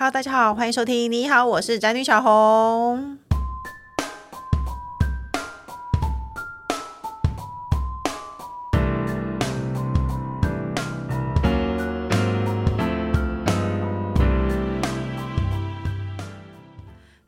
[0.00, 1.10] Hello，大家好，欢迎收听。
[1.10, 3.18] 你好，我是宅女小红。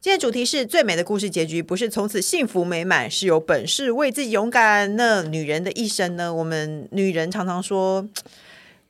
[0.01, 4.95] 今天主题是最美的故事结局，不是从此幸福美满，是有本事为自己勇敢。
[4.95, 6.33] 那女人的一生呢？
[6.33, 8.09] 我们女人常常说，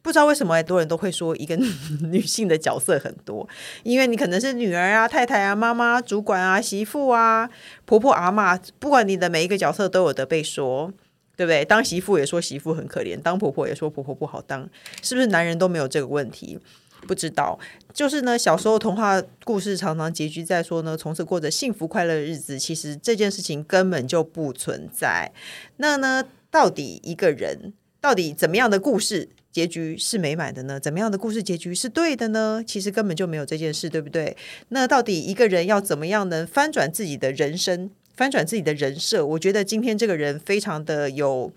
[0.02, 1.56] 不知道为什么很多人都会说一个
[2.08, 3.48] 女性的角色很多，
[3.82, 7.48] 因为你可能是女儿啊、太太啊、妈妈、主管啊、媳妇啊、
[7.84, 10.92] 婆婆、阿嬷，不管你的每一个角色都有得被说，
[11.36, 11.64] 对不对？
[11.64, 14.68] 当媳妇也说媳妇很可怜，当婆婆也说婆婆不好当，
[15.02, 16.58] 是不是男人都没有这个问题？
[17.06, 17.58] 不知道，
[17.94, 22.58] 就是呢，小时候童话故事常常结局在说呢，从此过着幸福快乐的日子。
[22.58, 25.32] 其实这件事情根本就不存在。
[25.78, 27.72] 那呢，到底一个人
[28.02, 30.78] 到底怎么样的故事结局是美满的呢？
[30.78, 32.62] 怎么样的故事结局是对的呢？
[32.66, 34.36] 其实根本就没有这件事，对不对？
[34.68, 39.24] 那到底一个人要怎么样能翻转自己的人生，翻转自己的人设？
[39.24, 41.52] 我觉得今天这个人非常的有。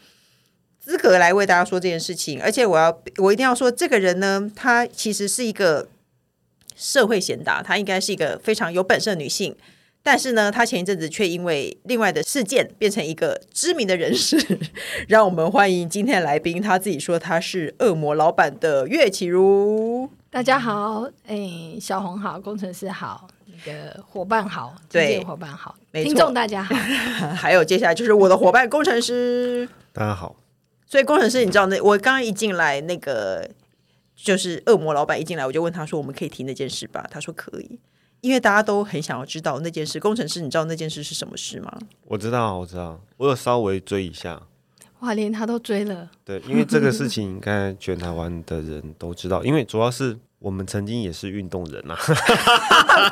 [0.86, 5.88] 资格来为大家说这件事情，而且我要我一定要说，这个人呢，她其实是一个
[6.76, 9.56] 社会贤达，她应该是一个非常有本事的女性，
[10.06, 14.38] 但是呢，他前一阵子却因为另外的事件变成一个知名的人士。
[15.08, 20.10] 让我们欢迎今天的来宾，他自己说他是恶魔老板的岳启如。
[20.30, 26.76] 大家好，哎，小红好，工程师好，那个伙伴好，对，伙伴好，听众大家好，
[27.34, 30.36] 还有接下来就是我的伙伴工程师，大家好。
[30.86, 33.50] 所以工程师，你知道那我刚刚一进来，那个
[34.16, 37.80] 就是恶魔老板一进来，我就问他说：“我们可以提那件事吧？”他说：“可以。”
[38.24, 40.00] 因为大家都很想要知道那件事。
[40.00, 41.78] 工程师，你知道那件事是什么事吗？
[42.06, 44.42] 我知道，我知道，我有稍微追一下。
[45.00, 46.10] 哇，连他都追了。
[46.24, 52.00] 对，因为这个事情应该全台湾的人都知道，因为主要是我们曾经也是运动人啊。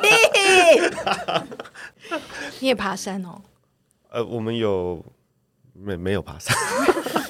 [2.60, 3.38] 你也爬山哦？
[4.08, 5.04] 呃，我们有
[5.74, 6.56] 没没有爬山？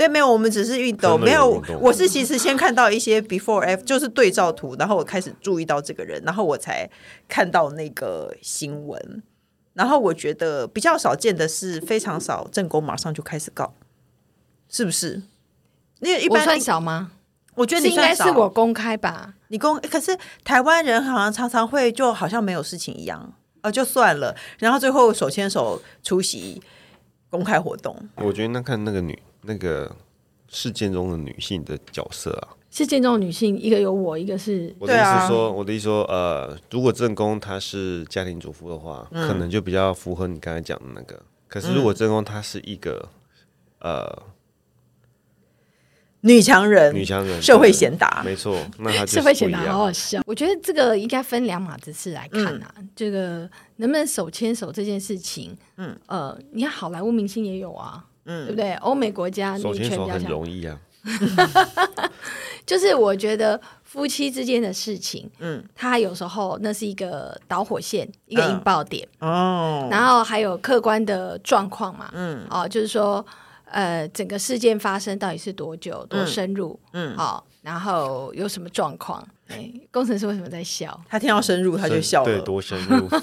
[0.00, 1.62] 对，没有，我们只是运动，没有。
[1.78, 6.88] 我是其实先看到一些 before f 就是对照图，然后我开始注意到这个人，然后我才
[7.28, 9.22] 看到那个新闻。
[9.74, 13.74] 然后我觉得比较少见的是，非常少正宫马上就开始告，
[14.70, 15.20] 是不是？
[15.98, 17.12] 那一般我算少吗？
[17.56, 19.34] 我觉得你，应该是我公开吧。
[19.48, 24.34] 你公，可是台湾人好像常常会就好像没有事情一样，呃，就算了。
[24.58, 26.62] 然后最后手牵手出席
[27.28, 27.94] 公开活动。
[28.14, 29.18] 我觉得那看那个女。
[29.42, 29.90] 那个
[30.48, 41.20] 事件中的女性的角色啊，事件中的女性，一个有我，一个是我的意思说，啊、我的意思说，呃，如果正宫她是家庭主妇的话，嗯、可能就比较符合你刚才讲的那个。
[41.48, 43.08] 可是如果正宫她是一个、
[43.78, 44.22] 嗯、呃
[46.22, 50.20] 女强人，女强人，社会贤达，没错，那她社会贤达好好笑。
[50.26, 55.98] 我觉得这个应该分两码子事来看啊，嗯、这个能不能手牵手这件事情，嗯。
[56.06, 58.04] 呃，你看好莱坞明星也有啊。
[58.24, 58.74] 嗯，对不对？
[58.74, 60.78] 欧美国家女权比较很容易啊。
[62.66, 69.88] 就是我觉得夫妻之间的事情，嗯，他有时候那是一个导火线，一个引爆点哦。
[69.90, 73.24] 然后还有客观的状况嘛，嗯，哦，就是说，
[73.64, 79.26] 呃，整个事件发生到底是多久、多深入，嗯，好，然后有什么状况？
[79.48, 81.00] 哎，工程师为什么在笑？
[81.08, 83.08] 他听到深入他就笑了，对，多深入。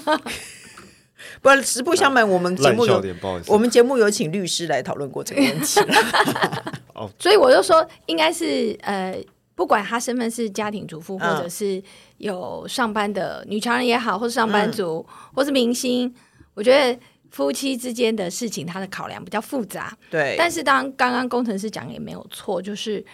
[1.42, 3.02] 不，实不相瞒，我们节目有
[3.46, 5.80] 我们节目有请律师来讨论过这个问题。
[6.94, 9.16] 哦，所以我就说，应该是呃，
[9.54, 11.82] 不管他身份是家庭主妇，或者是
[12.18, 16.12] 有上班的女强人也好，或是上班族，嗯、或是明星，
[16.54, 16.98] 我觉得
[17.30, 19.96] 夫妻之间的事情，他的考量比较复杂。
[20.10, 23.04] 对，但是当刚刚工程师讲也没有错，就是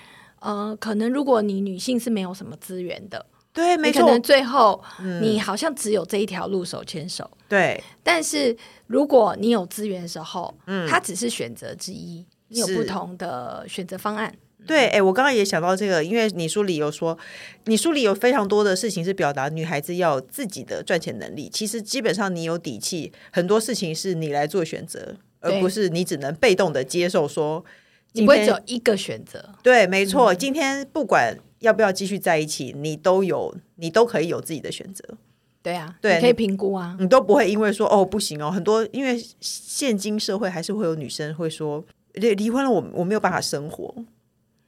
[0.40, 3.24] 呃，可能如果你女性是没有什么资源的。
[3.52, 4.02] 对，没错。
[4.02, 4.82] 可能最后
[5.20, 7.30] 你好像只有这一条路手牵手。
[7.54, 8.56] 对，但是
[8.88, 14.34] 如果你有资源的时候，嗯，它只是选择之一，你有不同的选择方案。
[14.66, 17.16] 对，哎，我刚刚也想到这个，因为你书里有说，
[17.66, 21.48] 你书里有非常多的事情是表达女孩子要有自己的赚钱能力。
[21.48, 27.64] 其实基本上你有底气，很多事情是你来做选择，而不是你只能被动的接受说，
[28.14, 29.50] 你不会只有一个选择。
[29.62, 31.38] 对，没错，今天不管。
[31.60, 32.74] 要不要继续在一起？
[32.76, 35.02] 你都有，你都可以有自己的选择。
[35.64, 41.82] 对啊，对，你可以评估啊，你都不会因为说哦不行哦，很多因为现今社会还是会有女生会说
[42.12, 43.94] 离离婚了我，我我没有办法生活，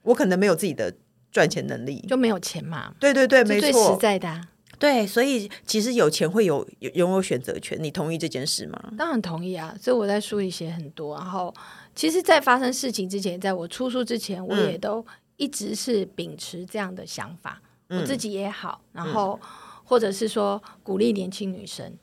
[0.03, 0.93] 我可能没有自己的
[1.31, 2.95] 赚钱能力，就没有钱嘛。
[2.99, 4.49] 对对对，没错，最实在的啊。
[4.79, 8.93] 对，所以其实有钱会有拥有选择权，你同意这件事吗？
[8.97, 11.55] 当然同意啊，所以我在书里写很多，然后
[11.95, 15.05] 其实，在发生事情之前，在我出书之前，我也都。
[15.39, 19.39] 一直是秉持这样的想法，嗯、我自己也好，然后
[19.87, 21.97] 或者是说鼓励年轻女生。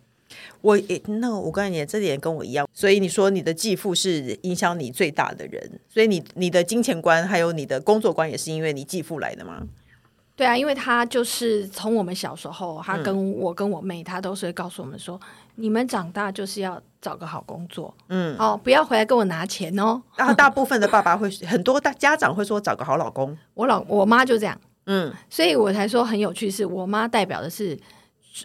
[0.61, 2.67] 我也那我告诉你，这点跟我一样。
[2.73, 9.61] 所以你说你的继父是影响你最大的人，所以你你的金钱观还有你的工作观也是因为你继父来的吗？
[10.35, 20.01] 对啊，因为他就是从我们小时候，他跟我跟我妹，他都是会告诉我们说，嗯、你们长大就是要找个好工作，嗯，哦，不要回来跟我拿钱哦。
[20.15, 27.77] 然后大部分的爸爸会很多大家长会说找个好老公， 我老我妈就这样，嗯，所以我才说很有趣，是我妈代表的是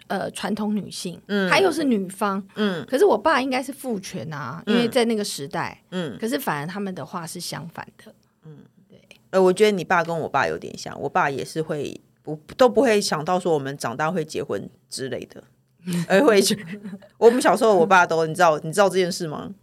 [0.07, 8.13] 呃传统女性，嗯，她又是女方，嗯，可是我爸应该是父权啊，因为在那个时代，嗯，可是反而他们的话是相反的。
[8.45, 8.57] 嗯，
[8.87, 9.01] 对。
[9.31, 15.43] 呃，我觉得你爸跟我爸有点像，我爸也是会不都不会想到说我们长大会结婚之类的，
[16.07, 16.41] 而会
[17.17, 19.53] 我们小时候我爸都你知道你知道这件事吗？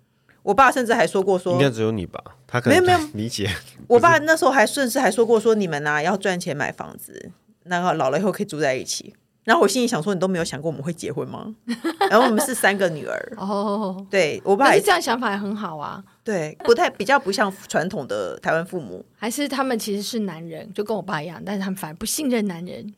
[0.46, 3.50] 我爸甚至还说过说，应该只有你吧，他可能没有没有 理解。
[3.88, 7.32] 我爸那时候还甚至还说过说，你们呐、啊、要赚钱买房子，
[7.64, 9.12] 然后老了以后可以住在一起。
[9.42, 11.52] 然后我心里想说，你都没有想过我们会结婚吗？
[12.10, 16.02] 然后我们是三个女儿哦，对我爸也这样想法也很好啊。
[16.22, 22.94] 对，不太比较不像传统的台湾父母，还是他们其实是男人，就跟我爸一样，但是他们反而不信任男人。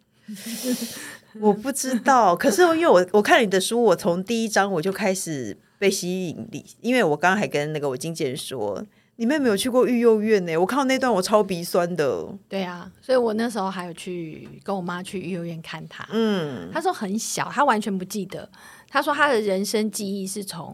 [1.40, 8.84] 我不知道，可是因为我我看你的书，我从第一章我就开始被吸引力，因为我刚刚还跟那个我经纪人说。
[9.20, 10.56] 你妹没有去过育幼院呢？
[10.56, 12.24] 我看到那段我超鼻酸的。
[12.48, 16.06] 对啊，所以我那时候还有去跟我妈去育幼院看她。
[16.12, 18.48] 嗯，她说很小，她完全不记得。
[18.86, 20.72] 她说她的人生记忆是从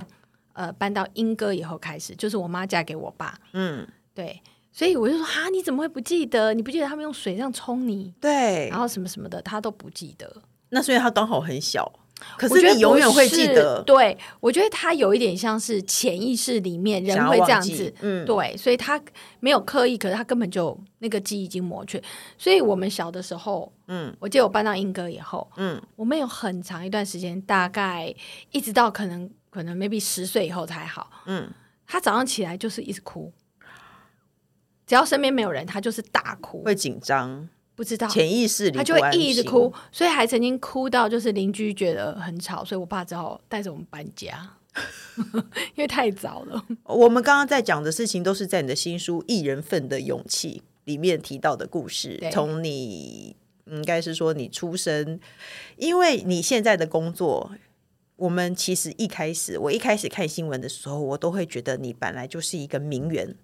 [0.53, 3.35] 呃搬到英歌以后开始，就是我妈嫁给我爸。
[3.55, 4.39] 嗯，对，
[4.71, 6.53] 所以我就说哈，你怎么会不记得？
[6.53, 8.13] 你不记得他们用水这样冲你？
[8.21, 10.31] 对，然后什么什么的，她都不记得。
[10.69, 11.91] 那所以她刚好很小。
[12.39, 19.01] 可是你永远会记得，对，我觉得他有一点像是潜意识里面人会这样子，嗯，对，所以他
[19.41, 22.03] 没有刻意，可是他根本就那个记忆已经抹去。
[22.39, 28.15] 所以我们小的时候，嗯，我记得我搬到英哥以后，嗯，我们有很长一段时间，大概
[28.53, 31.51] 一直到可能可能 maybe 十岁以后才好，嗯，
[31.87, 33.33] 他早上起来就是一直哭，
[34.87, 37.49] 只要身边没有人，他就是大哭，会紧张。
[37.77, 44.49] 不知道潜意识里，他就会一直哭，所以还曾经哭到就是邻居觉得很吵，所以我爸只好带着我们搬家，
[45.75, 46.65] 因为太早了。
[46.85, 52.23] 我们刚刚在讲的事情都是在你的新书《一人份的勇气》里面提到的故事。
[52.31, 53.35] 从你
[53.67, 55.19] 应该是说你出生，
[55.77, 57.51] 因为你现在的工作，
[58.17, 63.35] 我们其实一开始我一开始看新闻的时候，我都会觉得你本来就是一个名媛。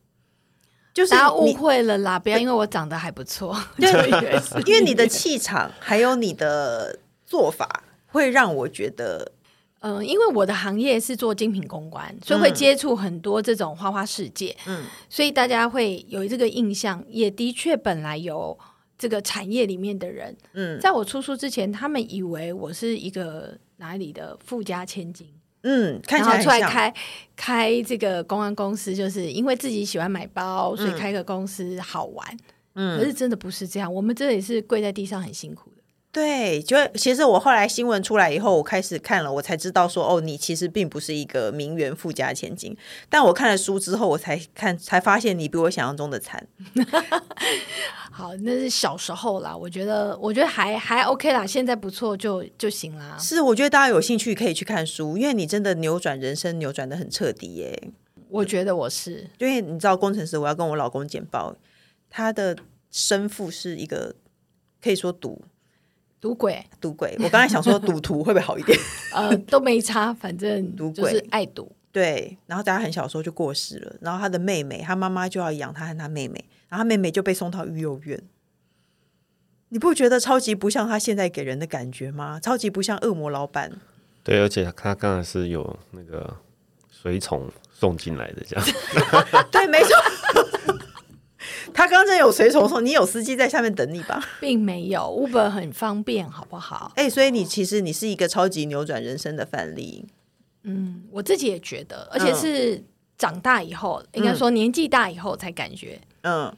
[1.00, 3.90] 就是大家误会了啦，不要因为我长得还不错， 对，
[4.66, 9.32] 因为你的气场还有你的做法，会让我觉得，
[9.78, 18.58] 嗯、呃，因为我的行业是做精品公关，所以会接触很多这种花花世界，嗯，所以大家会有这个印象，也的确本来有
[18.98, 25.26] 这个产业里面的人，嗯，在我出书之前，他们以为我是一个哪里的富家千金。
[25.62, 26.94] 嗯，看起来然后出来开
[27.36, 32.36] 开这个公安公司，就是因为自己喜欢买包，所以开个公司好玩。
[32.74, 35.79] 嗯，可是真的不是这样，我们这也是跪在地上很辛苦的。
[36.12, 42.76] 对，就其实我后来新闻出来以后，我开始看了，我才知道说，哦，你其实并不是一个名媛富家千金。
[43.08, 46.44] 但我看了书之后，我才看才发现你比我想象中的惨。
[48.10, 53.16] 好，那是小时候啦，我觉得我觉得还还 OK 啦，现在不错就就行啦。
[53.16, 57.92] 是，我觉得大家有兴趣可以去看书，因为你真的扭转人生，扭转的很彻底耶。
[58.28, 61.54] 我觉得我是，因为你知道，工程师，我要跟我老公简报，
[62.10, 62.56] 他的
[62.90, 64.16] 生父是一个
[64.82, 65.40] 可以说赌。
[66.20, 67.16] 赌鬼，赌鬼！
[67.20, 68.78] 我刚才想说赌徒会不会好一点？
[69.14, 71.70] 呃，都没差，反正就是爱赌。
[71.90, 78.22] 对，然后大家很小的时候就过世了，然后他的妹妹，他妈妈就要养他和他妹妹，然后他妹妹就被送到育幼院。
[79.70, 82.38] 你不觉得超级不像他现在给人的感觉吗？
[82.38, 83.72] 超级不像恶魔老板。
[84.22, 86.36] 对，而且他刚才是有那个
[86.90, 88.64] 随从送进来的，这样。
[89.50, 89.96] 对，没错。
[91.72, 94.22] 他刚才有随从说，你有司机在下面等你吧？
[94.40, 96.92] 并没有，Uber 很方便，好不好？
[96.96, 100.06] 哎、欸，所以你其实你是一个超级扭转人生的范例。
[100.62, 102.82] 嗯，我自己也觉得，而且是
[103.16, 106.00] 长大以后，嗯、应该说年纪大以后才感觉。
[106.22, 106.54] 嗯，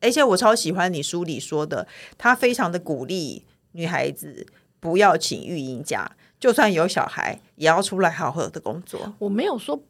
[0.00, 1.86] 而且我超喜欢你书里说的，
[2.16, 4.46] 他非常的鼓励女孩子
[4.80, 6.10] 不要请育婴假，
[6.40, 9.14] 就算有小孩，也要出来好好的工作。
[9.18, 9.82] 我没有说。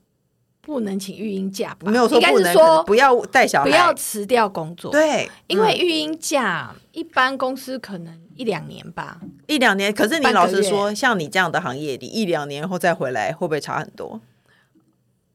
[0.66, 4.90] 不能请育婴假，没有说不能，是说不要带小孩，不要辞掉工作。
[4.90, 9.94] 对，因为育婴假一般公司可能一两年吧，一两年。
[9.94, 14.20] 可是你老实说，像你这样的行业你，一两年后再回来，会不会差很多？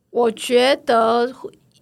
[0.09, 1.33] 我觉得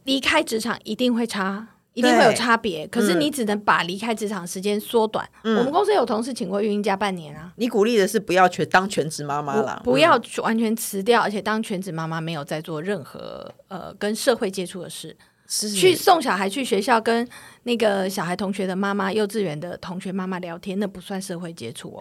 [0.03, 2.87] 离开职场一定会差一定会有差别。
[2.87, 5.27] 可是你只能把离开职场时间缩短。
[5.43, 7.51] 嗯、我们公司有同事请过孕假半年啊。
[7.57, 15.15] 你鼓励的是不要全当全职妈妈啦，不要完全辞掉，而且当全职妈妈没有在做任何呃跟社会接触的事。
[15.51, 17.27] 是去送小孩去学校，跟
[17.63, 21.99] 那个小孩同学的妈妈、幼稚园的同学妈妈聊天，那不算社会接触哦。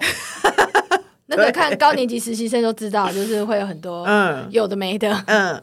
[1.24, 5.62] 那个看高年级实习生都知道，就是会有很多嗯有的没的嗯。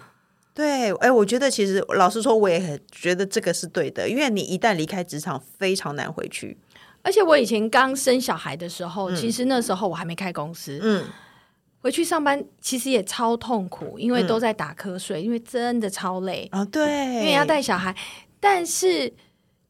[0.56, 6.58] 嗯，对，哎，我觉得其实老实说，我也很觉得这个是对的，因为你一旦离开职场，非常难回去。
[7.04, 11.04] 而且我以前刚生小孩的时候，嗯、其实那时候我还没开公司，嗯。
[11.82, 16.66] 回去上班其实也超痛苦，因为都在打瞌睡，嗯、因为真的超累啊。
[16.66, 16.84] 对，
[17.18, 17.96] 因为要带小孩，
[18.40, 19.14] 但是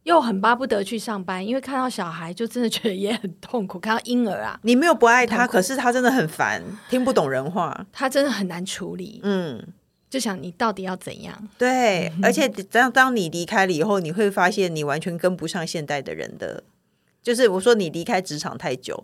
[0.04, 3.77] 又很巴不得去上班，因为看到小孩就真的觉得也很痛苦。
[3.77, 9.20] 看到婴儿啊，你没有不爱他，可是他真的很烦，听不懂人话，他真的很难处理。
[9.22, 9.62] 嗯，
[10.15, 11.50] 就想你到底要怎样？
[11.57, 16.63] 对，而且当当你离开了以后，你会发现你完全跟不上现代的人的，
[17.22, 19.03] 就是我说你离开职场太久。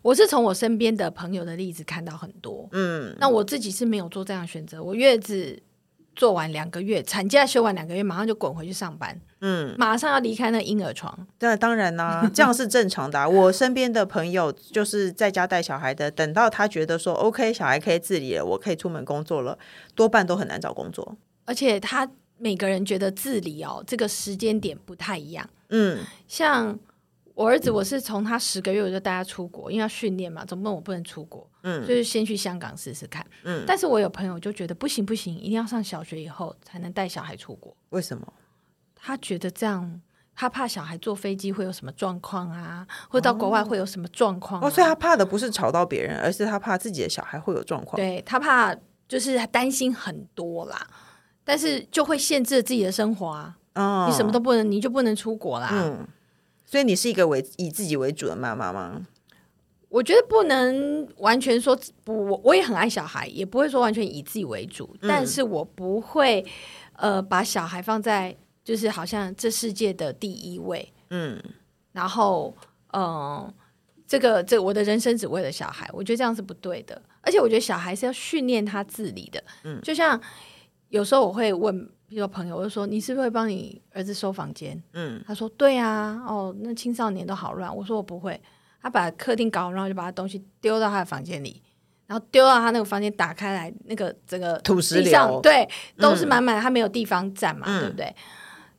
[0.00, 4.82] 我是从我身边的朋友的例子看到很多，嗯，那我自己是没有做这样的选择。
[4.82, 5.62] 我月子
[6.18, 11.16] 做完两个月，产假休完两个月，马上就滚回去上班，嗯，马上要离开那婴儿床。
[11.38, 13.26] 那，当然啦、啊， 这样是正常的、啊。
[13.26, 19.56] 我身边的朋友就是在家带小孩的，等到他觉得说 OK，小孩可以自理了，我可以出门工作了，
[19.94, 21.16] 多半都很难找工作。
[21.44, 26.78] 而且他每个人觉得自理哦，这个时间点不太一样，嗯，像。
[27.38, 33.62] 我儿子，我是从他十个月我就带他出国，因为要训练嘛，总不能我不能出国，嗯，就是先去香港试试看，嗯。
[33.64, 37.72] 但是我有朋友就觉得不行不行，一定要上小学以后才能带小孩出国。
[37.90, 38.32] 为什么？
[38.96, 40.00] 他觉得这样，
[40.34, 44.66] 他怕小孩坐飞机会有什么状况啊，或者到国外会有什么状况啊。
[44.66, 47.94] 哦，所以他怕的不是吵到别人，而是他怕自己的小孩会有状况。
[47.94, 48.74] 对，他怕
[49.06, 50.84] 就是担心很多啦，
[51.44, 53.56] 但是就会限制自己的生活啊。
[53.76, 55.70] 哦，你什么都不能，你就不能出国啦。
[55.72, 56.04] 嗯。
[56.70, 59.06] 所以你是一个为以自己为主的妈妈吗？
[59.88, 64.94] 我觉得不能完全说不，我也很爱小孩，也不会说完全以自己为主。
[65.00, 66.44] 嗯、但是我不会
[66.92, 70.92] 呃把小孩放在就是好像这世界的第一位。
[71.08, 71.42] 嗯，
[71.92, 72.54] 然后
[72.88, 73.54] 嗯、呃，
[74.06, 77.00] 这个这个、我的人生只为了小孩，我觉得这样是不对的。
[77.22, 79.42] 而且我觉得小孩是要训练他自理的。
[79.64, 80.20] 嗯，就像
[80.90, 81.88] 有时候我会问。
[82.08, 84.82] 比如说朋友，我就说，你是不是会帮你儿子收房间？
[84.94, 87.74] 嗯，他说对啊，哦，那青少年都好乱。
[87.76, 88.40] 我说我不会，
[88.80, 91.62] 他把客厅搞，然后就把他东西丢到他的房间里，
[92.06, 98.16] 然后丢到他那个房间打开来，那个整个土石流，对，都是满满的，他没有地方站嘛，嗯、对不对？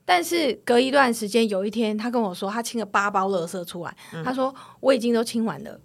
[0.03, 5.79] 但是隔一段时间，有一天他跟我说，他清了八包垃圾出来，嗯、他说我已经都清完了。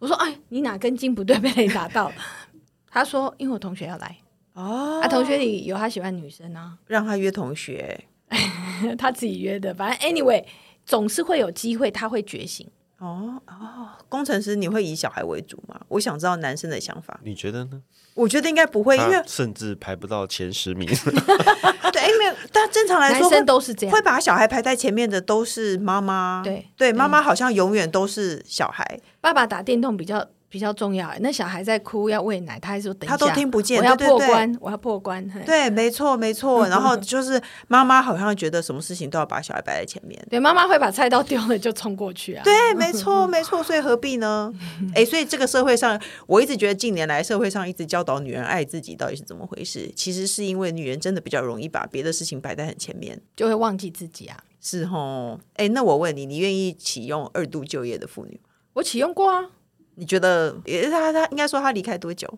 [0.00, 2.10] 我说哎，你哪根筋不对被雷打到？
[2.90, 4.16] 他说因为我同学要来。
[4.54, 8.04] 哦，啊，同学里有他喜欢女生啊，让他约同学，
[8.98, 9.72] 他自己约的。
[9.74, 10.44] 反正 anyway，
[10.84, 12.66] 总是会有机会，他会觉醒。
[12.98, 15.80] 哦哦，工程师，你会以小孩为主吗？
[15.88, 17.82] 我想知道男生的想法，你觉得呢？
[18.14, 20.86] 我觉得应该不会，因为甚至排不到前十名。
[21.92, 26.42] 对，因为但正常来说，男生都是这样，会把小孩排在前面的都是妈妈。
[26.44, 30.28] 对对，妈妈好像永远都是小孩，爸爸打电动比较。
[30.52, 35.44] 比较重要，那小孩在哭要喂奶，他还说等一下，他都听不见，我要破关，对对对，我要破关。
[35.46, 36.68] 对，没错，没错。
[36.68, 42.44] 然后就是妈妈好像觉得什么事情都要把小孩摆在前面，对，妈妈会把菜刀丢了就冲过去啊。
[42.44, 43.62] 对，没错，没错。
[43.62, 44.52] 所以何必呢？
[44.94, 49.90] 哎，所以这个社会上，我一直觉得近年来社会上一直教导女人爱自己，到底是怎么回事？
[49.96, 54.36] 其实是因为女人真的比较容易把别的事情摆在很前面，就会忘记自己啊。
[54.60, 55.40] 是哦。
[55.54, 58.38] 哎，那我问你，你愿意启用二度就业的妇女？
[58.74, 59.46] 我启用过啊。
[59.94, 60.52] 你觉得，
[60.90, 62.28] 他他应该说他离开多久？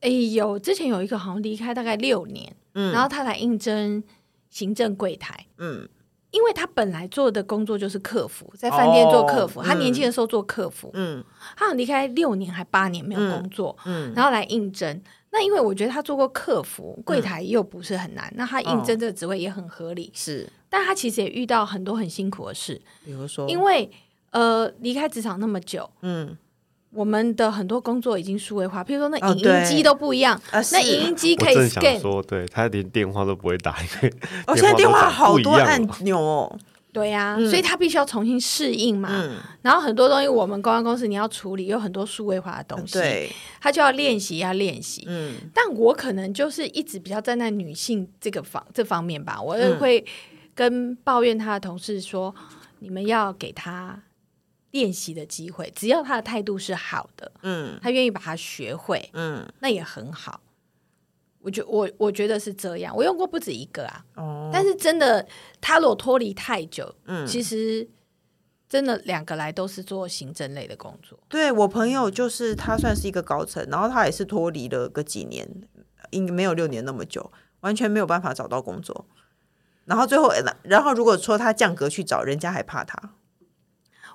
[0.00, 4.02] 哎，有之前有一个好像离开大概六年，嗯，然后他来应征
[4.50, 5.88] 行政柜台，嗯，
[6.30, 11.24] 因为他本来做的工作就是客服，在饭店做客服，哦、他年轻的时候做客服，嗯，
[11.56, 15.00] 他好像离开六年还八年没有工作，嗯，然后来应征。
[15.30, 20.46] 那因为我觉得他做过客服，柜台又不是很难，嗯、那他应征这个职位也很合理，是。
[20.68, 23.90] 但他其实也遇到很多很辛苦的事，比如说，因为
[24.30, 26.36] 呃离开职场那么久，嗯。
[26.94, 32.00] 我们的很多工作已经数位化，譬如说那影音机都不一样，哦、那影音机可以 scan。
[32.00, 34.14] 说，对，他连电话都不会打，因为
[34.46, 36.58] 哦，现在电话好多按钮哦。
[36.92, 39.08] 对呀、啊，嗯、所以他必须要重新适应嘛。
[39.12, 45.04] 嗯、然后很多东西我们公安公司你要处理，有很多数位化的东西，对，他就要练习，要练习。
[45.08, 50.04] 嗯，但我可能就是一直比较站在女性这个方这方面吧，我也会
[50.54, 54.00] 跟抱怨他的同事说，嗯、你们要给他。
[54.74, 60.40] 练习的机会，只要他的态度是好的，嗯，他愿意把它学会，嗯，那也很好。
[61.38, 64.04] 我觉我我觉得是这样，我用过不止一个啊。
[64.16, 65.24] 哦，但是真的，
[65.60, 67.88] 他如果脱离太久，嗯，其实
[68.68, 71.16] 真的两个来都是做行政类的工作。
[71.28, 75.48] 对，我朋友就是他算是一个高层，然后他也是脱离了个几年，
[76.10, 79.06] 应该没有六年那么久，完全没有办法找到工作。
[79.84, 80.32] 然后最后，
[80.64, 83.14] 然后如果说他降格去找，人家还怕他。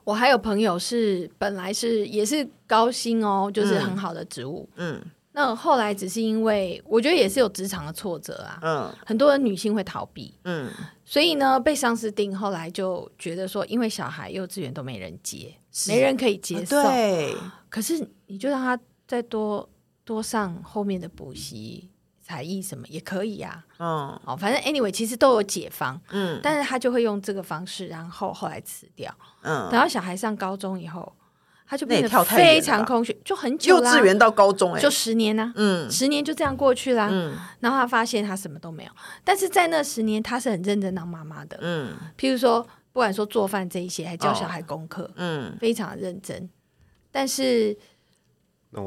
[0.09, 4.95] 我还有朋友是本来是也是高薪哦，就是很好的职务，嗯。
[4.95, 8.59] 嗯那后来只是因为，我觉得也是有职场的挫折啊。
[8.63, 10.33] 嗯，很多人女性会逃避。
[10.43, 10.69] 嗯，
[11.05, 15.53] 所以呢，被上司定，后来就觉得说，因为小孩幼稚园都没人接，
[15.87, 16.77] 没人可以接受。
[16.79, 17.35] 啊、对。
[17.69, 19.69] 可是你就让他再多
[20.03, 21.87] 多上后面的补习、
[22.29, 23.65] 才艺什么也可以啊。
[23.79, 24.19] 嗯。
[24.25, 25.99] 哦，反正 anyway，其实都有解方。
[26.11, 26.39] 嗯。
[26.41, 29.13] 但是他就会用这个方式，然后后来辞掉。
[29.41, 29.69] 嗯。
[29.69, 31.13] 等到小孩上高中以后。
[31.71, 33.93] 他就变得非常空虚，就很久啦。
[33.93, 35.53] 幼稚园到高中，哎，就十年呢。
[35.55, 37.09] 嗯，十年就这样过去啦。
[37.11, 38.91] 嗯，然后他发现他什么都没有，
[39.23, 41.59] 但是在那十年，他是很认真当妈妈的。
[41.61, 46.49] 嗯，譬如说，不管说做饭这一些，还教小孩功课，嗯，非常认真。
[47.11, 47.77] 但是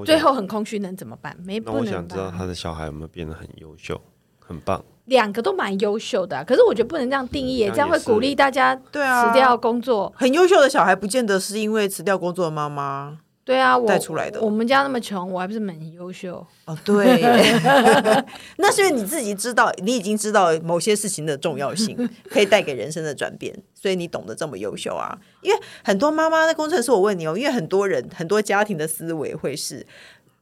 [0.04, 1.36] 最后很空虚，能怎么办？
[1.44, 1.80] 没不能。
[1.80, 4.00] 我想知道他的小孩有没有变得很优秀，
[4.38, 4.82] 很棒。
[5.06, 10.12] 两个都蛮优秀的，可是我觉得不能这样定义，这样会鼓励大家对啊辞掉工作。
[10.16, 14.40] 很优秀的小孩，不见得是因为辞掉工作的妈妈对啊带出来的。
[14.40, 16.78] 我们家那么穷，我还不是蛮优秀哦？
[16.84, 17.20] 对，
[18.58, 21.96] 那是因为你自己知道，你已经知道某些事情的重要性，
[22.30, 25.18] 可以带给人生的转变，所以你懂得这么优秀啊。
[25.40, 29.86] 因为很多妈妈的工程师，我问你哦，因为很多人很多家庭的思维会是。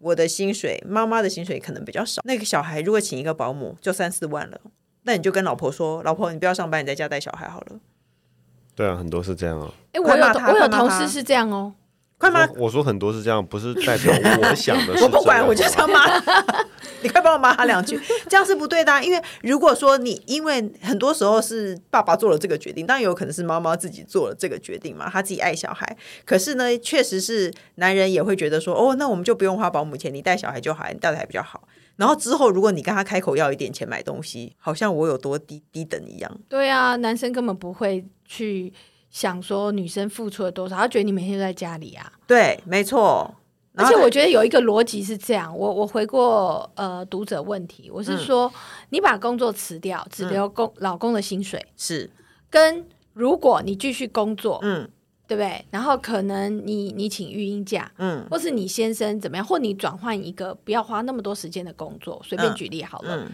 [0.03, 2.23] 我的薪水，妈妈的薪水可能比较少。
[2.25, 4.59] 那个小孩如果请一个保姆，就三四万了。
[5.03, 7.79] 那你就跟老婆说：“老婆，你不要上班，你在家带小孩好了。”
[8.75, 9.71] 对啊，很多是这样哦。
[9.93, 11.75] 哎，我有我有同事是这样哦。
[12.21, 12.47] 快骂！
[12.59, 14.13] 我说很多是这样，不是代表
[14.43, 14.93] 我想的。
[15.03, 16.07] 我不管，我就想骂。
[17.03, 17.99] 你快帮我骂他两句，
[18.29, 19.03] 这样是不对的啊。
[19.03, 25.97] 因为如果说你，因为很多时候是爸爸做了这个决定，当然有可能是妈妈自己做了这个决定嘛，他自己爱小孩。
[26.27, 31.67] 可是呢，确实是男人也会觉得说，哦，那我们就不用花保姆钱，你带小孩就好，你带的还比较好。
[31.97, 36.31] 然后之后，如果你跟他开口要一点钱买东西，好像我有多低低等一样。
[36.51, 38.71] 对啊，男生根本不会去
[39.11, 42.13] 想说女生付出了多少，他觉得你每天都在家里啊。
[42.27, 43.35] 对，没错。
[43.77, 48.53] 而且我觉得有一个逻辑是这样，我我回过呃读者问题，我是说，嗯、
[48.91, 52.11] 你把工作辞掉，只留公、嗯、老公的薪水是，
[52.51, 54.91] 跟如果你继续工作，嗯，
[55.27, 55.65] 对不对？
[55.71, 63.33] 然后可能你你请育婴假，嗯，或是你先生怎么样，或你转换一个不要花那么多时间的工作，随便举例好了，嗯嗯、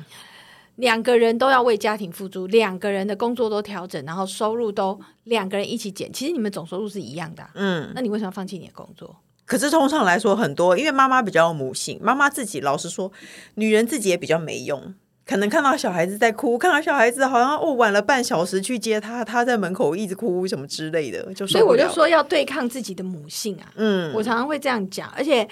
[0.77, 9.17] 两个人都要为家庭付出，两个人的工作都调整，然后收入都两个人一起减，其实你们总收入是一样的、啊，嗯，那你为什么要放弃你的工作？
[9.45, 13.12] 可是通常来说，很多因为妈妈比较有母性，妈妈自己老实说，
[13.55, 14.95] 女人自己也比较没用。
[15.25, 23.67] 可能看到小孩子在哭，看到小孩子好像哦晚了半小时去接他，他在门口一直哭什么之类的，就所以我就说要对抗自己的母性啊。
[23.75, 25.49] 嗯，我常常会这样讲，而且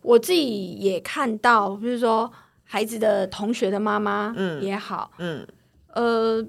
[0.00, 2.30] 我自己也看到，比如说
[2.70, 4.62] 孩子的同学的妈妈，嗯。
[4.62, 5.46] 也好，嗯，
[5.94, 6.48] 嗯呃，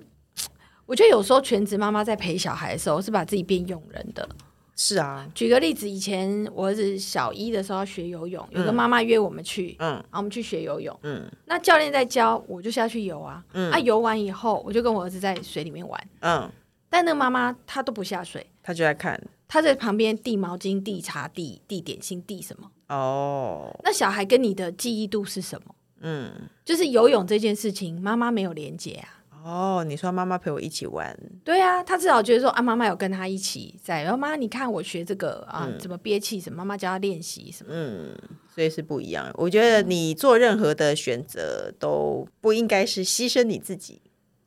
[0.86, 4.28] 我觉得有时候全职妈妈在陪小孩的时候是把自己变佣人的。
[4.76, 16.50] 是啊，举个例子，以前我儿子小一的时候要学游泳，有个妈妈约我们去，嗯，然后我们去学游泳，嗯，那教练在教，我就下去游啊，嗯，啊，游完以后，我就跟我儿子在水里面玩，嗯，
[16.90, 22.72] 但那个妈妈她都不下水，她就在看，她在旁边递毛巾、递茶、递递点心、递什么？
[22.88, 25.76] 哦，那小孩跟你的记忆度是什么？
[26.02, 26.32] 嗯，
[26.66, 29.16] 就是游泳这件事情，妈妈没有连接啊。
[29.42, 34.04] 哦，你说妈妈陪我一起玩，对啊，他至少觉得说啊，妈妈有跟他一起在。
[34.04, 38.14] 然后妈，你看我学这个啊，嗯、怎么憋气什么，妈妈教他练习什么，嗯，
[38.54, 39.32] 所以是不一样。
[39.36, 44.02] 我觉得你做任何的选择都不应该是牺牲你自己，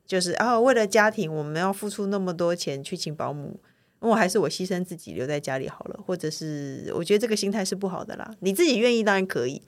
[0.06, 3.58] 就是啊，为了家庭我们要付出那么多钱去请保姆，
[4.00, 8.30] 我还是我牺牲自己留在家里好了，或者是我觉得这个心态是不好的啦。
[8.40, 9.62] 你自己愿意当然可以，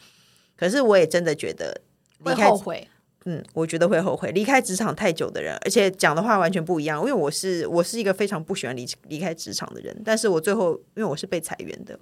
[0.64, 1.78] 可是我也真的觉得
[2.22, 2.88] 会后悔。
[3.26, 7.00] 嗯，我觉得会后悔离开职场太久的人，而且讲的话完全不一样。
[7.00, 11.98] 因为我是我是一个非常不喜欢离离开职场的人，但是我最后因为我是被裁员的，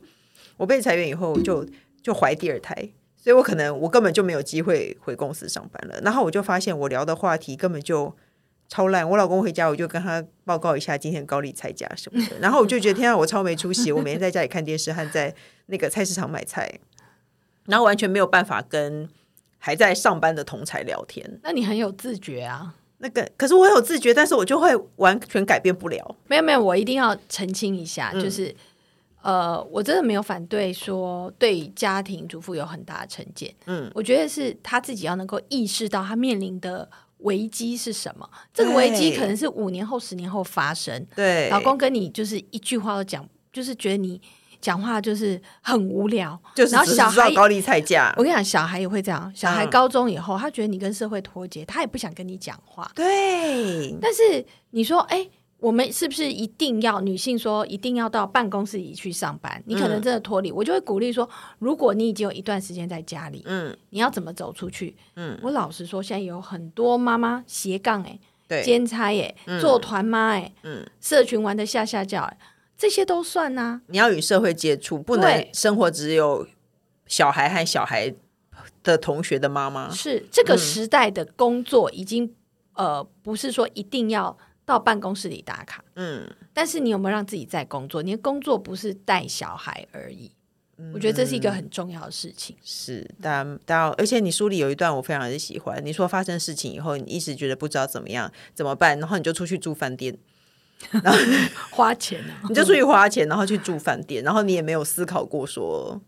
[0.57, 1.65] 我被裁员以后就
[2.03, 2.75] 就怀第二胎，
[3.17, 6.01] 所以我可能我根本就没有机会回公司上班了。
[6.03, 8.13] 然后我就发现我聊的话题根本就
[8.69, 9.09] 超烂。
[9.09, 13.93] 我老公回家我就跟他报告一下今天高丽菜价什么的，然后我就觉得天啊，我超没出息。
[13.93, 15.33] 我每天在家里看电视和在
[15.67, 16.81] 那个菜市场买菜，
[17.67, 19.09] 然后完全没有办法跟。
[19.65, 22.75] 还在上班的同才聊天，那你很有自觉啊。
[22.99, 26.17] 那个，可是我有自觉，但是我就会完全改变不了。
[26.27, 28.53] 没有没有，我一定要澄清一下，嗯、就是
[29.23, 33.55] 呃，我真的没有反对说对家庭主妇有很大的成见。
[33.67, 38.29] 嗯，我觉得是他自己要能够意识到他面临的危机是什么。
[38.53, 41.07] 这个危机可能是五年后、十年后发生。
[41.15, 44.21] 对，老公跟你就是一句话都讲，就是觉得你
[44.63, 46.41] 讲话就是很无聊。
[46.55, 48.15] 就是然后小孩高丽菜价。
[48.17, 49.31] 我跟你讲，小孩也会这样。
[49.35, 52.91] 小孩高中以后，他觉得你跟社会脱节，他也不想跟你讲话。
[52.95, 55.29] 对，但是你说，哎。
[55.59, 59.63] 我们是不是一定要女性说一定要到办公室里去上班？
[59.65, 64.97] 你可能真的脱离，嗯、我就会鼓励说，如果你已经有一段时间在家里，嗯，你要怎么走出去？
[65.15, 72.29] 嗯，我老实说，现在有很多妈妈斜杠哎，对，兼差哎，嗯、做团妈哎，嗯，社群玩的下下叫，
[72.83, 73.83] 这些都算呐、啊。
[73.87, 76.49] 你要与社会接触，不能生活只有
[77.07, 78.13] 小孩和小孩
[78.83, 79.89] 的同学的妈妈。
[79.91, 82.25] 是这个时代的工作已经、
[82.75, 84.37] 嗯、呃，不是说一定要。
[84.65, 88.01] 到办公室里打卡，嗯，但是你有没有让自己在工作？
[88.01, 90.31] 你的工作不是带小孩而已，
[90.79, 92.57] 嗯、我觉得这是一个很重要的事情。
[92.63, 100.17] 是，但但，而且你书里有一段我非常的喜欢，你说发生事情以后，你一直觉得不知道怎么样怎么办，然后你就出去住饭店，
[100.91, 101.19] 然后
[101.71, 106.01] 花钱啊， 你就出去花钱，然后去住饭店，然后你也没有思考过说，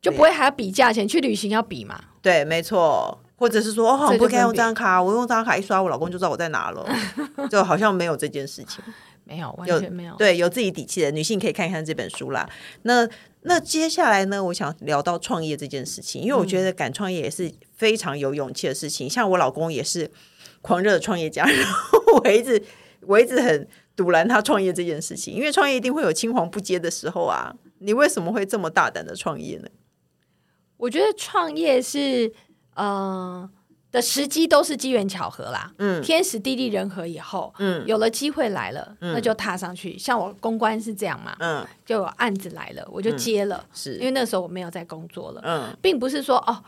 [0.00, 2.00] 就不会还要比价钱，去旅行要比嘛？
[2.20, 3.18] 对，没错。
[3.34, 6.88] 或者是说，哦，我不该用这张卡，我用这张卡一刷，我老公就知道我在哪了，
[7.50, 8.84] 就好像没有这件事情，
[9.24, 10.14] 没有，完全没有。
[10.14, 12.48] 对，有自己底气的女性可以看一看这本书啦。
[12.82, 13.08] 那
[13.40, 19.08] 那接下来呢，我想聊到创业这件事情，因为我觉得敢创业也是非常有勇气的事情。
[19.08, 20.08] 嗯、像我老公也是
[20.60, 22.62] 狂热的创业家，然后我一直
[23.00, 27.54] 我一直很阻拦他创业这件事情，因为创业一定会有青黄不接的时候啊。
[27.78, 29.68] 你为什么会这么大胆的创业呢？
[30.76, 32.32] 我觉得创业是。
[32.74, 33.50] 嗯、呃，
[33.90, 35.70] 的时机都是机缘巧合啦。
[35.76, 39.98] 嗯，天时地利人和以后，嗯，有了机会来了，嗯、那就踏上去。
[39.98, 43.62] 像我公关是这样嘛，嗯，就有案子来了，我就接了。
[43.74, 46.64] 是、嗯、因为那时候我没有在工作了，嗯，并不是说哦，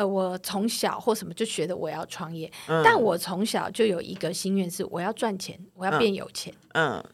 [0.00, 6.50] 呃，我从小或什么就觉得我要创业，嗯、但我从小就有一个心愿是我要赚钱，我要变有钱。
[6.72, 7.04] 嗯，嗯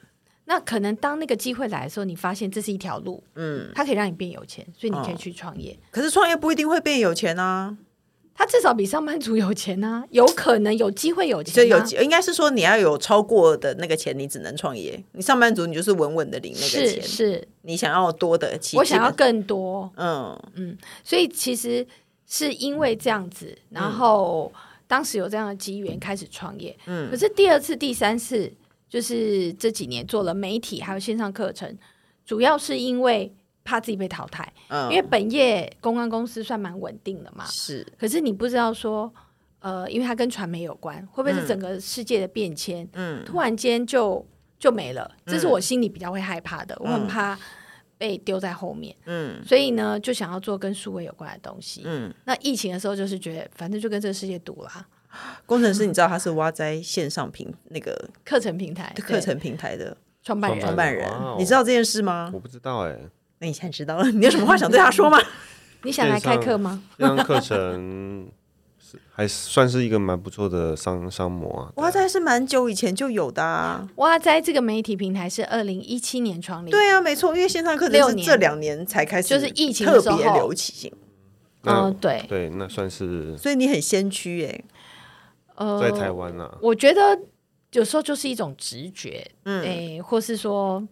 [0.44, 5.72] 那可能当那个机会来的时候，你发现这是一条路，嗯，它可以让你变有钱，所以你可以去创业。
[5.72, 7.76] 哦、可是创业不一定会变有钱啊。
[8.38, 11.54] 他至少比上班族有钱啊，有可能有机会有钱、啊。
[11.54, 15.02] 所以有应该是说，你要有超过的那个钱，你只能创业。
[15.12, 17.02] 你上班族，你就是稳稳的领那个钱。
[17.02, 19.90] 是，是你想要多的，我想要更多。
[19.96, 21.86] 嗯嗯，所以其实
[22.26, 24.52] 是因为这样子，然后
[24.86, 26.76] 当时有这样的机缘开始创业。
[26.86, 28.52] 嗯，可是第二次、第三次，
[28.88, 31.76] 就是这几年做了媒体还有线上课程，
[32.24, 33.34] 主要是因为。
[33.68, 37.84] 怕自己被淘汰，嗯，因为本业公关公司算蛮稳定的嘛，是。
[37.98, 39.12] 可是你不知道说，
[39.58, 42.88] 呃，因为它跟传媒有关，会不会是整个世界的变迁？
[42.92, 44.24] 嗯，突然间就
[44.56, 47.36] 就没了，这是我心里比较会害怕的，嗯，我很怕
[47.98, 48.94] 被丢在后面。
[49.06, 51.82] 嗯，所以呢，就想要做跟数位有关的东西。
[51.84, 54.86] 嗯，那疫情的时候就是觉得，反正就跟这个世界赌啦。
[55.46, 62.30] 工程师，你知道他是挖在线上平那个 课程平台课程平台的创办人，创办人，你知道这件事吗？
[62.34, 62.98] 我不知道哎。
[63.38, 65.18] 那你现在知道了，你有什么话想对他说吗？
[65.84, 66.82] 你想来开课吗？
[66.98, 68.28] 这样课程
[69.12, 71.72] 还算是一个蛮不错的商商模啊。
[71.76, 73.88] 哇塞是蛮久以前就有的啊。
[73.96, 76.70] 哇塞这个媒体平台是二零一七年创立。
[76.70, 80.92] 对啊，没错，因为线上课程是这两年才开始，就是疫情特别流行。
[81.64, 83.36] 嗯，对对，那算是。
[83.36, 84.64] 所以你很先驱哎。
[85.56, 87.18] 呃，在台湾啊，我觉得
[87.72, 90.86] 有时候就是一种直觉，嗯，哎，或是说。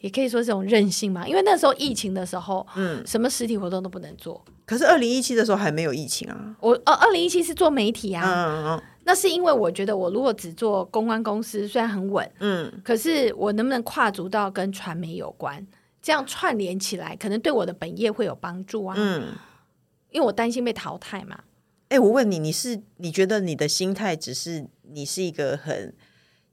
[0.00, 4.44] 也可以说这种任性嘛，因为那时候疫情的时候，嗯，什么实体活动都不能做。
[4.64, 6.56] 可是二零一七的时候还没有疫情啊。
[6.60, 15.64] 我呃，二零一七是做媒体啊，嗯嗯，那是因为我觉得我如果只做公关公司，虽然很稳，嗯，可是我能不能跨足到跟传媒有关，
[16.02, 18.94] 这样串联起来，可能对我的本业会有帮助啊。
[18.98, 19.28] 嗯，
[20.10, 21.38] 因为我担心被淘汰嘛。
[21.88, 25.94] 哎，我问你，你是你觉得你的心态只是你是一个很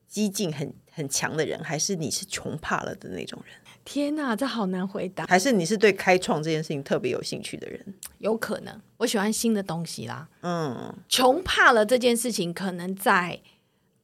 [0.07, 0.73] 激进很？
[0.95, 3.55] 很强的人，还是你是穷怕了的那种人？
[3.83, 5.25] 天哪，这好难回答。
[5.25, 7.93] 还是你是对开创这件事情特别有兴趣的人？
[8.19, 10.25] 有可能，我喜欢新的东西啦。
[10.41, 13.41] 嗯，穷怕了这件事情，可能在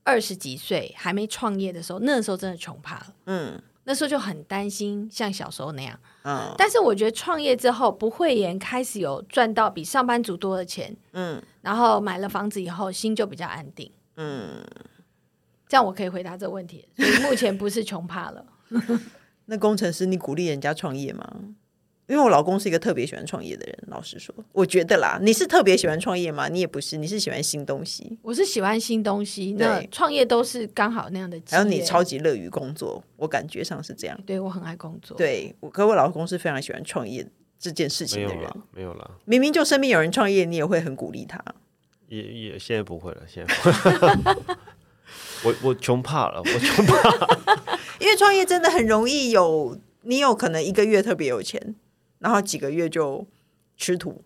[0.03, 3.13] 二十几岁还没创业的时候，那时候真的穷怕了。
[3.27, 5.97] 嗯，那时候就很担心，像小时候那样。
[6.23, 10.93] 嗯，但是我觉得创业之后，不会言开始有赚到比上班族多的钱。
[11.13, 13.89] 嗯，然后买了房子以后，心就比较安定。
[14.17, 14.61] 嗯。
[15.69, 18.45] 这样我可以回答这个问题，所以目前不是穷怕了。
[19.45, 21.35] 那工程师，你鼓励人家创业吗？
[22.07, 26.47] 因为我老公是一个特别喜欢创业的人，老实说，我觉得啦，你是特别喜欢创业吗？
[26.47, 28.17] 你也不是，你是喜欢新东西。
[28.23, 31.39] 我是喜欢新东西，那创业都是刚好那样的。
[31.47, 34.19] 还有你超级乐于工作，我感觉上是这样。
[34.25, 35.15] 对，我很爱工作。
[35.15, 37.23] 对，我可我老公是非常喜欢创业
[37.59, 38.51] 这件事情的人。
[38.71, 41.39] 没有啦，明明就身边有人创业，你也会很鼓励他。
[42.07, 44.55] 也也现在不会了，现在不会。
[45.43, 46.97] 我我穷怕了，我穷怕，
[47.99, 51.75] 因为创业真的很容易有，你有可能一个月特别有钱。
[52.19, 53.25] 然后几个月就
[53.77, 54.21] 吃土，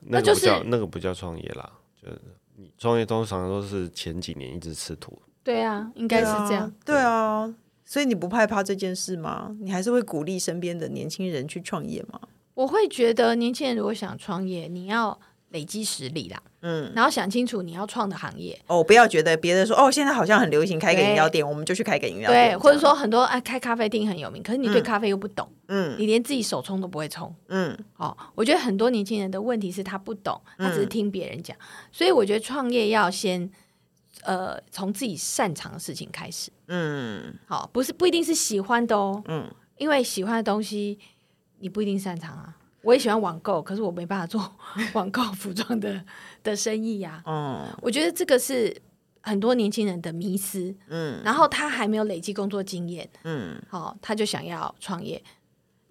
[0.00, 1.72] 那个不叫那个不叫创业啦，
[2.02, 2.20] 就是
[2.56, 5.22] 你创业通常都是前几年一直吃土。
[5.42, 6.70] 对啊，应该是这样。
[6.84, 7.54] 对啊，
[7.86, 9.56] 所以你不害怕这件事吗？
[9.58, 12.20] 你还是会鼓励身边的年轻人去创业吗？
[12.52, 15.18] 我会觉得年轻人如果想创业，你要
[15.54, 16.42] 累积实力啦。
[16.60, 18.60] 嗯，然后想清楚你要创的行业。
[18.66, 22.50] 哦，不要觉得别人说哦，现在好像很流行开个饮料店，我们就去开个饮料店。
[22.50, 31.56] 对，或者说很多哎开咖啡厅很有名，可是你对咖啡又不懂，嗯，你连自己手冲都不会冲，嗯，哦，我觉得很多年轻人的问题是他不懂，他只是听别人讲，
[31.92, 33.48] 所以我觉得创业要先
[34.22, 40.98] 呃从自己擅长的事情开始，嗯，好，不是不一定是喜欢的哦，嗯，因为喜欢的东西
[41.58, 42.56] 你不一定擅长啊。
[42.84, 44.54] 我也喜欢网购，可是我没办法做
[44.92, 46.04] 网购服装的
[46.42, 47.66] 的生意呀、啊。
[47.72, 48.76] 嗯，我觉得这个是
[49.22, 50.74] 很多年轻人的迷思。
[50.88, 53.08] 嗯，然后他还没有累积工作经验。
[53.24, 55.22] 嗯，好、哦，他就想要创业。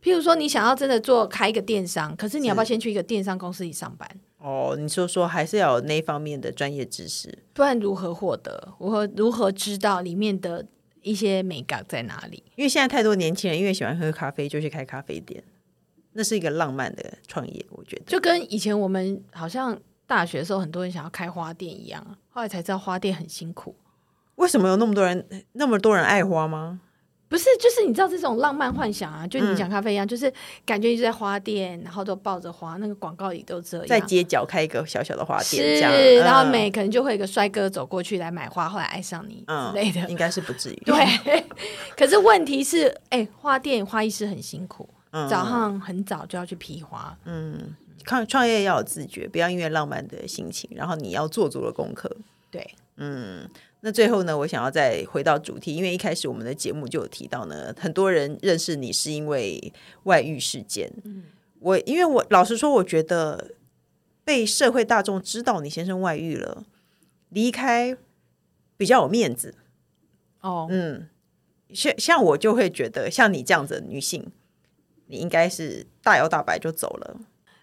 [0.01, 4.09] 譬如说，你想要真的做开一个电商，可是你要不要先去一个电商公司里上班？
[4.37, 8.75] 哦，你说说还是要有那方面的专业知识，不然如何获得？
[8.79, 10.65] 如何如何知道里面的
[11.01, 12.43] 一些美感在哪里？
[12.57, 15.41] 因为现在太多年轻人因为喜欢喝咖啡，就去开咖啡店。
[16.13, 23.75] 那是一个浪漫的创业，我觉得就跟以前我们好像大学的时候，很多人想要开花店一样，后来才知道花店很辛苦。
[24.35, 26.79] 为什么有那么多人那么多人爱花吗？
[27.29, 30.31] 不是，就是你知道这种浪漫幻想啊，就你讲咖啡一样，嗯、就是
[30.63, 40.75] 感觉就在花店，然后都抱着花，那个广告里都这样，在街角开一个小小的花店，是，嗯、然后每可能就会有一个帅哥走过去来买花，后来爱上你之类的，嗯、应该是不至于。
[40.85, 41.43] 对，
[41.97, 44.87] 可是问题是，哎、欸，花店花艺师很辛苦。
[45.29, 52.09] 早上很早就要去批花，嗯，创创业要有自觉，不要因为浪漫的心情，然后你要做足了功课。
[52.49, 53.47] 对，嗯，
[53.81, 59.71] 那最后呢，我想要再回到主题，因为一开始我们的节目就有提到呢，很多人认识你是因为
[60.03, 60.91] 外遇事件。
[61.03, 61.25] 嗯，
[61.59, 63.51] 我因为我老实说，我觉得
[64.23, 66.63] 被社会大众知道你先生外遇了，
[67.29, 67.95] 离开
[68.75, 69.53] 比较有面子。
[70.41, 71.07] 哦，嗯，
[71.71, 74.31] 像像我就会觉得，像你这样子的女性。
[75.07, 77.17] 你应该是大摇大摆就走了，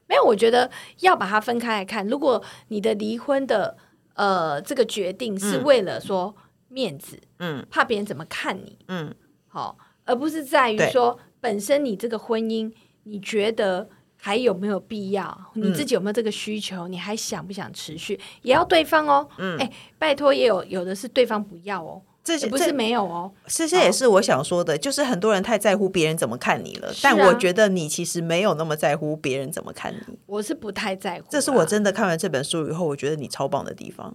[0.06, 0.24] 没有？
[0.24, 2.06] 我觉得要把它分开来看。
[2.06, 3.76] 如果你的离婚的
[4.14, 6.34] 呃这个决定是为了说
[6.68, 9.14] 面子，嗯，怕别人怎么看你，嗯，
[9.48, 12.72] 好，而不是在于说本身你这个婚姻，
[13.04, 15.52] 你觉得还有没有必要？
[15.54, 16.86] 你自己有没有这个需求？
[16.86, 18.20] 你还想不想持续？
[18.42, 22.02] 也要对方哦，嗯，哎，拜托，也有有的是对方不要哦。
[22.22, 30.18] 这些不是没有哦，这些也是我想说的，就是很多人太在乎别人怎么看你了，啊、但我觉得你其实没有那么在乎别人怎么看你。
[30.26, 34.14] 我是不太在乎，这是我真的看完这本书以后，我觉得你超棒的地方。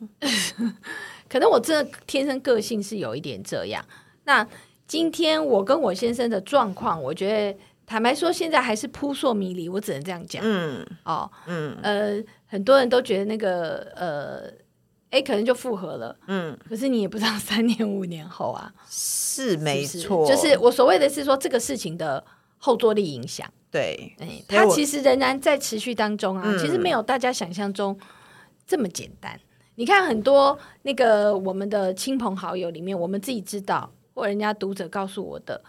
[1.27, 3.83] 可能我真的天生个性是有一点这样。
[4.25, 4.47] 那
[4.87, 10.43] 今天我跟我先生的状况，我觉得坦白说，现在还是扑朔迷离，我只能这样讲。
[10.45, 14.64] 嗯，哦，嗯，呃，很多人都觉得那个呃。
[15.15, 22.21] 哎，可能就复合了，嗯，可是你也不知道三年五年后啊，是没错，就是我所谓的是说这个事情的
[22.57, 27.97] 后坐力影响，对，哎，它其实仍然在持续当中啊，其实没有大家想象中
[28.67, 29.39] 这么简单。
[29.75, 35.61] 你看很多那个我们的亲朋好友里面，我们自己知道或人家读者告诉我的，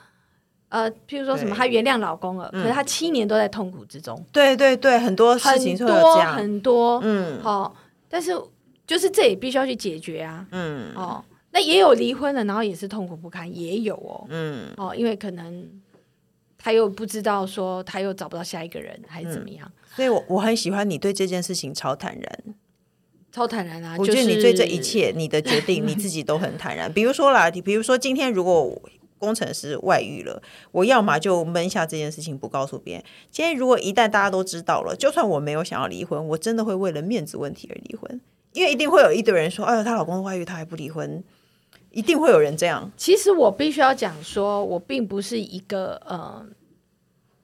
[0.71, 7.77] 呃，譬如说什么，她原谅老公了，可是她七年都在痛苦之中，对对对，很多事情很多很多，嗯，好，
[8.09, 8.37] 但是。
[8.87, 15.69] 就是这也必须要去解决啊，嗯，哦，那也有离婚了，然后也是痛苦不堪，也有哦，嗯，哦，因为可能
[16.57, 22.55] 他又不知道说他又找不到下一个人，还是怎么样，嗯、所以我我很喜欢你对这件事情超坦然，
[23.33, 26.93] 超坦然啊，我觉得你对这一切你的决定 你自己都很坦然。
[26.93, 28.81] 比如说啦，你比如说今天如果
[29.19, 30.41] 工程师外遇了，
[30.73, 33.05] 我要么就闷下这件事情不告诉别人。
[33.31, 38.21] 今天如果一旦大家都知道了，就算我没有想要离婚，我真的会为了面子问题而离婚。
[38.57, 41.23] 因为一定会有一堆人说：“哎呦，她老公外遇，她还不离婚。”
[41.93, 42.91] 一定会有人这样。
[42.97, 46.45] 其实我必须要讲说，我并不是一个呃，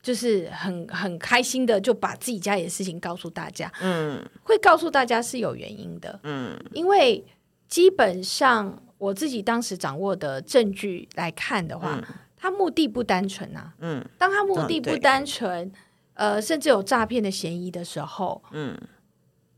[0.03, 3.73] 就是很很开心的就把自己家里的事情告诉大家。
[3.81, 6.21] 嗯，会告诉大家是有原因的。
[6.25, 7.25] 嗯，因为
[7.67, 11.99] 基本上我自己当时掌握的证据来看的话，
[12.37, 13.73] 他目的不单纯啊。
[13.81, 15.67] 嗯，当他目的不单纯，
[16.15, 18.77] 嗯、呃，甚至有诈骗的嫌疑的时候，嗯，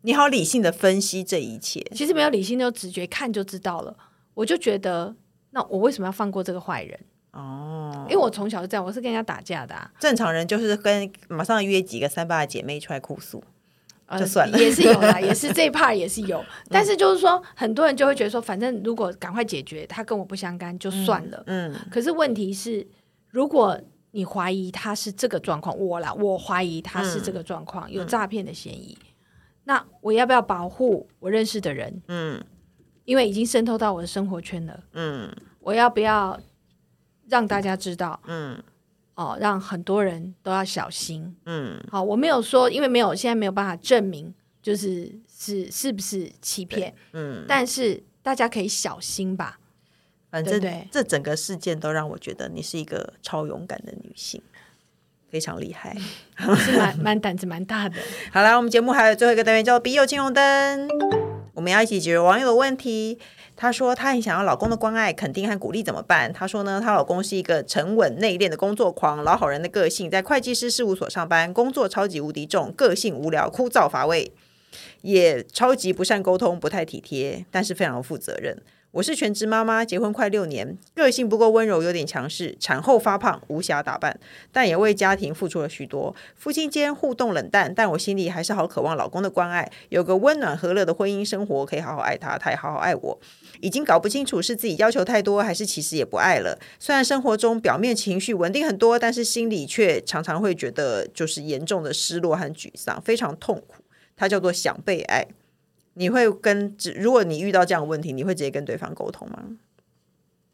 [0.04, 3.96] 你好理性的分析这一切，其实没有理性，就直觉看就知道了。
[4.34, 5.14] 我就觉得，
[5.50, 7.00] 那我为什么要放过这个坏人？
[7.32, 9.90] 哦，因为我从小就这样，我是跟人家打架的、啊。
[9.98, 13.42] 正常人就是跟马上约几个三八的姐妹出来哭诉。
[14.18, 21.42] 就算了，呃，也是有啦， 也是这一 part 也是有，但是就是说，很多人就会觉得说，反正如果赶快解决，他跟我不相干，就算了。
[21.46, 22.86] 嗯，嗯，可是问题是，
[23.30, 29.06] 如果你怀疑他是这个状况，我啦，我怀疑他是这个状况，嗯，有诈骗的嫌疑，嗯，
[29.64, 32.02] 那我要不要保护我认识的人？
[32.08, 32.42] 嗯，
[33.04, 34.84] 因为已经渗透到我的生活圈了。
[34.92, 36.40] 嗯，我要不要
[37.28, 38.20] 让大家知道？
[38.26, 38.62] 嗯。
[39.16, 41.36] 哦，让很多人都要小心。
[41.46, 46.92] 嗯，好，我没有说，因为没有现在没有办法证明，就是是是不是欺骗。
[47.12, 49.60] 嗯，但是大家可以小心吧。
[50.32, 54.42] 反正对，这整个事件都让我觉得你是一个超勇敢的女性，
[55.34, 55.92] 非常厉害，
[56.56, 57.96] 是蛮蛮胆子蛮大的。
[58.30, 60.88] 好了，我们节目还有最后一个单元叫笔友青红灯，
[61.54, 63.18] 我们要一起解决网友的问题。
[63.56, 74.30] 她说：“她很想要老公的关爱、肯定和鼓励，怎么办？”她说：“呢，她老公是一个沉稳内敛的工作狂，老好人的个性，在会计师事务所上班，工作超级无敌重，个性无聊、枯燥乏味，
[75.02, 78.62] 也超级不善沟通，不太体贴，但是非常负责任。”
[78.94, 84.20] 我是全职妈妈，结婚快六年，个性不够温柔，有点强势，产后发胖，无暇打扮，
[84.52, 86.14] 但也为家庭付出了许多。
[86.36, 93.18] 夫妻间互动冷淡，但我心里还是好渴望老公的关爱，有个温暖和乐的婚姻生活，可以好好爱他，他也好好爱我。
[93.60, 96.56] 已经搞不清楚是自己要求太多，还是其实也不爱了。
[96.78, 103.82] 虽然生活中表面情绪稳定很多，但是心里却常常会觉得就是严重的失落和沮丧，非常痛苦。
[104.16, 105.26] 它叫做想被爱。
[105.94, 109.42] 你会跟，如果你遇到这样的问题，你会直接跟对方沟通吗？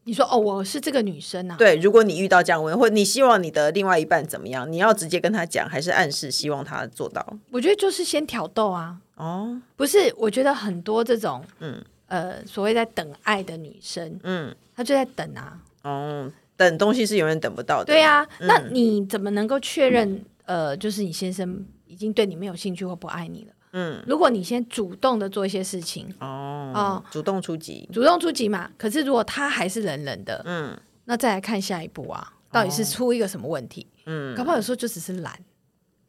[0.05, 1.57] 你说哦，我是这个女生啊。
[1.57, 7.25] 对，如果你遇到这样问，或你希望你的另外一半怎么样，你要直接跟他讲，还是暗示希望他做到？
[7.51, 8.99] 我觉得就是先挑逗啊。
[9.17, 15.61] 哦，不是，我觉得很多这种，嗯，呃，所谓在等爱的女生，嗯，她就在等啊。
[15.83, 17.85] 哦，等东西是永远等不到的。
[17.85, 23.53] 对啊，嗯，那你怎么能够确认，呃，就是你先生已经对你没有兴趣或不爱你了？
[23.73, 28.71] 嗯，如果你先主动的做一些事情哦，哦，主动出击，主动出击嘛。
[28.77, 33.87] 可是如果他还是冷冷的，嗯，那再来看下一步啊，到底是出一个什么问题？
[34.07, 35.39] 嗯，搞不好有时候就只是懒，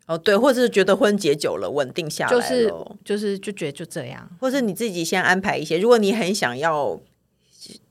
[0.07, 2.73] 哦，对，或者是觉得婚结久了稳定下来，就是
[3.05, 5.77] 就是就觉得就这样，或者你自己先安排一些。
[5.77, 6.99] 如果你很想要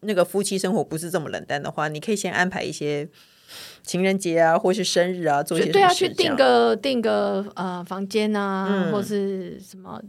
[0.00, 3.08] 那个夫妻生活不是这么冷淡的话，你可以先安排一些。
[3.82, 10.00] 情人节啊，或是生日啊，做一些对啊，去订个订个呃房间啊，嗯、或是什么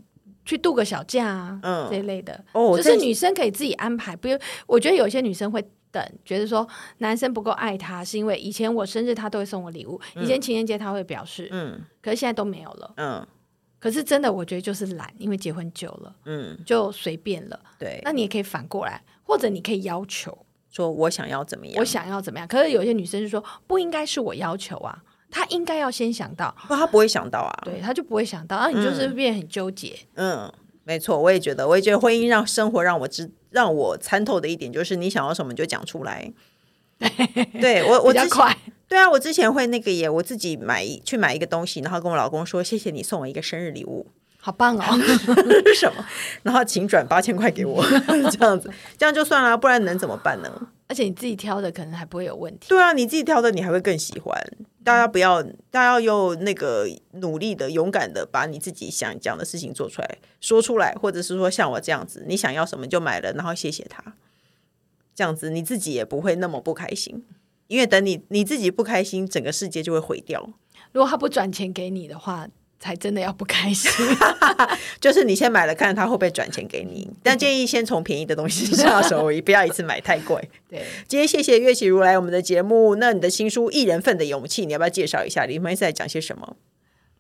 [0.46, 2.44] 去度个小假啊，嗯，这一类的。
[2.54, 4.16] 哦，就是女生可以自己安排。
[4.16, 13.28] 不用，我觉得有些女生会等，觉得说男生不够爱她，是因为以前我生日他都会送我礼物，嗯、以前情人节他会表示，嗯，可是现在都没有了，嗯。
[13.80, 17.60] 可是真的，我觉得就是懒，因为结婚久了，嗯，就随便了。
[17.80, 20.38] 对，那你也可以反过来，或者你可以要求。
[20.72, 21.76] 说我想要怎么样？
[21.78, 22.48] 我想要怎么样？
[22.48, 24.98] 可是有些女生就说不应该是我要求啊，
[25.30, 29.94] 她应该要先想到，不，她不会想到啊，对，她就不会想到，啊，你就是变很纠结。
[30.16, 30.52] 嗯，
[30.84, 36.32] 没错，我也觉得，我也觉得婚姻让生活让我知让我参透的一点就是，你想要什么就讲出来。
[37.60, 38.58] 对我，我之前
[38.88, 44.06] 对啊，我之前会那个也，我自己买去买一个东西，然后跟我老公说谢谢你送我一个生日礼物。
[44.44, 44.84] 好棒哦！
[45.78, 46.04] 什么？
[46.42, 47.86] 然后请转八千块给我，
[48.34, 50.68] 这样子，这样就算了，不然能怎么办呢？
[50.88, 52.68] 而且你自己挑的可能还不会有问题。
[52.68, 54.36] 对啊，你自己挑的你还会更喜欢。
[54.84, 64.04] 大家不要，大家要用那个努力的、勇敢的，把你自己想讲的事情做出来、说出来，或者是说像我这样子，你想要什么就买了，然后谢谢他。
[65.14, 67.24] 这样子你自己也不会那么不开心，
[67.68, 70.50] 因为等你你自己不开心，整个世界就会毁掉。
[70.92, 72.48] 如果他不转钱给你的话。
[72.82, 73.92] 才真的要不开心，
[75.00, 77.08] 就是你先买了，看他会不会转钱给你。
[77.22, 80.50] 但建议先从便宜的东西下手，不要一次买太贵。
[80.68, 82.96] 对，今天谢谢岳启如来我们的节目。
[82.96, 85.46] 那你的新书《一人份的勇气》，你要不要介绍一下？
[85.46, 86.56] 里面是在讲些什么？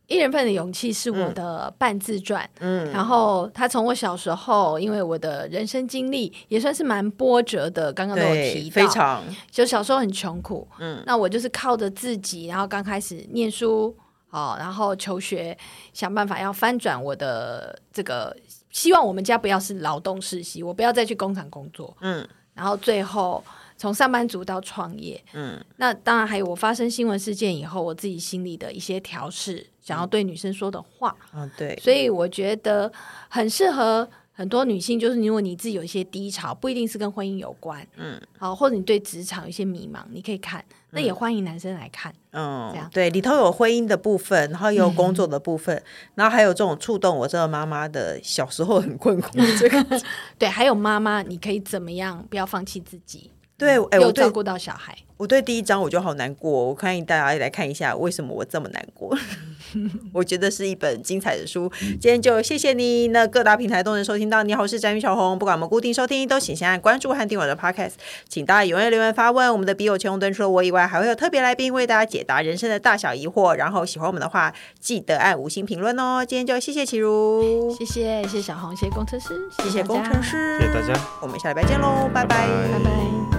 [0.13, 2.49] 《一人份的勇气》是我的半自传。
[2.59, 10.67] 嗯，然后他从我小时候，因为我的人生经历也算是蛮波折的，刚刚都有提到，非常就小时候很穷苦。
[10.79, 13.95] 嗯，那我就是靠着自己，然后刚开始念书。
[14.31, 15.55] 哦，然后求学，
[15.93, 18.35] 想办法要翻转我的这个，
[18.69, 21.95] 希望我们家不要是劳动世袭，我不要再去工厂工作。
[22.01, 23.43] 嗯，然后最后
[23.77, 25.21] 从上班族到创业。
[25.33, 31.15] 嗯，那当然还有我发生新闻事件以后，我自己心里的一些调试，想要对女生说的话。
[31.33, 32.91] 嗯，对，所以我觉得
[33.29, 42.89] 很适合很多女性就是如果你自己有一些低潮，不一定是跟婚姻有关，嗯，好，或者你对职场有一些迷茫，你可以看，那也欢迎男生来看，嗯，这样。
[42.91, 45.83] 对，里头有婚姻的部分，然后有工作的部分，嗯、
[46.15, 49.29] 然后还有这种触动我这个妈妈的小时候很困苦
[49.59, 50.01] 这个，
[50.39, 54.97] 对，还有妈妈你可以怎么样，不要放弃自己，对，哎，我照顾到小孩。
[55.21, 59.15] 我对第一章我就好难过，我欢迎大家来看一下为什么我这么难过。
[60.11, 61.71] 我觉得是一本精彩的书。
[61.79, 64.41] 今天就谢谢你，那各大平台都能收听到。
[64.41, 67.91] 你好，我是詹宇小红，不管我们固定收听，都请先按关注和订阅我的 Podcast。
[68.27, 73.53] 请大家踊跃留言发问，我们的笔友青红灯除了我以外，还会有特别来宾为大家解答人生的大小疑惑。
[73.53, 76.25] 然后喜欢我们的话，记得按五星评论哦。
[76.25, 83.30] 今天就谢谢启如，谢谢谢谢小红，谢谢工程师，谢谢工程师，谢谢大家，我们下礼拜见喽，拜拜，拜拜。